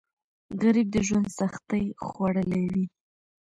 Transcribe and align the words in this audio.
غریب 0.61 0.87
د 0.93 0.97
ژوند 1.07 1.27
سختۍ 1.39 1.85
خوړلي 2.05 2.63
وي 2.71 2.85